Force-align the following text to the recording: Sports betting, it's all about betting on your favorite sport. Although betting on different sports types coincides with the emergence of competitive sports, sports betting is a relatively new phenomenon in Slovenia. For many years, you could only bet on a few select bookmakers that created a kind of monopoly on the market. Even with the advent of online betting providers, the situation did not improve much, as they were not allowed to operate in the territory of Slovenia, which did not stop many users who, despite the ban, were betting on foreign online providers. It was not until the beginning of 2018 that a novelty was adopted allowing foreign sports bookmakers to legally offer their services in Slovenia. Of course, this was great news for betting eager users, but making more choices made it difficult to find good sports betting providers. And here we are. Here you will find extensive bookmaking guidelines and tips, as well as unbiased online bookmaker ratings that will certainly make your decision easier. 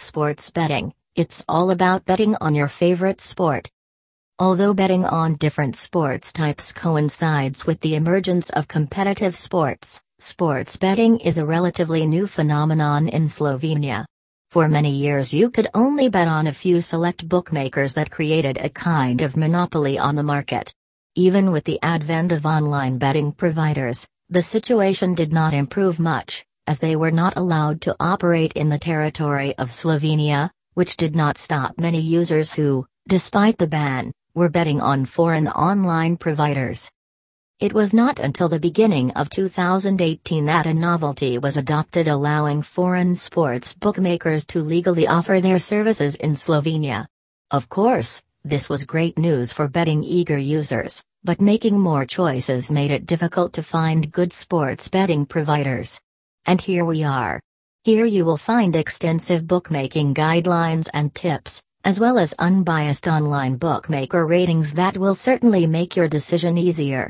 Sports 0.00 0.50
betting, 0.50 0.94
it's 1.16 1.44
all 1.48 1.70
about 1.70 2.04
betting 2.04 2.36
on 2.40 2.54
your 2.54 2.68
favorite 2.68 3.20
sport. 3.20 3.68
Although 4.38 4.72
betting 4.72 5.04
on 5.04 5.34
different 5.34 5.74
sports 5.74 6.32
types 6.32 6.72
coincides 6.72 7.66
with 7.66 7.80
the 7.80 7.96
emergence 7.96 8.50
of 8.50 8.68
competitive 8.68 9.34
sports, 9.34 10.00
sports 10.20 10.76
betting 10.76 11.18
is 11.18 11.38
a 11.38 11.44
relatively 11.44 12.06
new 12.06 12.28
phenomenon 12.28 13.08
in 13.08 13.24
Slovenia. 13.24 14.04
For 14.50 14.68
many 14.68 14.92
years, 14.92 15.34
you 15.34 15.50
could 15.50 15.68
only 15.74 16.08
bet 16.08 16.28
on 16.28 16.46
a 16.46 16.52
few 16.52 16.80
select 16.80 17.28
bookmakers 17.28 17.94
that 17.94 18.12
created 18.12 18.58
a 18.58 18.70
kind 18.70 19.20
of 19.20 19.36
monopoly 19.36 19.98
on 19.98 20.14
the 20.14 20.22
market. 20.22 20.72
Even 21.16 21.50
with 21.50 21.64
the 21.64 21.80
advent 21.82 22.30
of 22.30 22.46
online 22.46 22.98
betting 22.98 23.32
providers, 23.32 24.06
the 24.30 24.42
situation 24.42 25.14
did 25.14 25.32
not 25.32 25.52
improve 25.52 25.98
much, 25.98 26.46
as 26.68 26.80
they 26.80 26.94
were 26.94 27.10
not 27.10 27.34
allowed 27.34 27.80
to 27.80 27.96
operate 27.98 28.52
in 28.52 28.68
the 28.68 28.78
territory 28.78 29.56
of 29.56 29.70
Slovenia, 29.70 30.50
which 30.74 30.98
did 30.98 31.16
not 31.16 31.38
stop 31.38 31.78
many 31.78 31.98
users 31.98 32.52
who, 32.52 32.86
despite 33.08 33.56
the 33.56 33.66
ban, 33.66 34.12
were 34.34 34.50
betting 34.50 34.78
on 34.78 35.06
foreign 35.06 35.48
online 35.48 36.18
providers. 36.18 36.90
It 37.58 37.72
was 37.72 37.94
not 37.94 38.18
until 38.18 38.50
the 38.50 38.60
beginning 38.60 39.12
of 39.12 39.30
2018 39.30 40.44
that 40.44 40.66
a 40.66 40.74
novelty 40.74 41.38
was 41.38 41.56
adopted 41.56 42.06
allowing 42.06 42.60
foreign 42.60 43.14
sports 43.14 43.72
bookmakers 43.72 44.44
to 44.46 44.60
legally 44.60 45.08
offer 45.08 45.40
their 45.40 45.58
services 45.58 46.16
in 46.16 46.32
Slovenia. 46.32 47.06
Of 47.50 47.70
course, 47.70 48.22
this 48.44 48.68
was 48.68 48.84
great 48.84 49.16
news 49.16 49.52
for 49.52 49.68
betting 49.68 50.04
eager 50.04 50.38
users, 50.38 51.02
but 51.24 51.40
making 51.40 51.80
more 51.80 52.04
choices 52.04 52.70
made 52.70 52.90
it 52.90 53.06
difficult 53.06 53.54
to 53.54 53.62
find 53.62 54.12
good 54.12 54.34
sports 54.34 54.88
betting 54.90 55.24
providers. 55.24 55.98
And 56.46 56.60
here 56.60 56.84
we 56.84 57.04
are. 57.04 57.40
Here 57.84 58.06
you 58.06 58.24
will 58.24 58.36
find 58.36 58.74
extensive 58.74 59.46
bookmaking 59.46 60.14
guidelines 60.14 60.88
and 60.92 61.14
tips, 61.14 61.62
as 61.84 62.00
well 62.00 62.18
as 62.18 62.34
unbiased 62.38 63.06
online 63.06 63.56
bookmaker 63.56 64.26
ratings 64.26 64.74
that 64.74 64.98
will 64.98 65.14
certainly 65.14 65.66
make 65.66 65.94
your 65.94 66.08
decision 66.08 66.58
easier. 66.58 67.06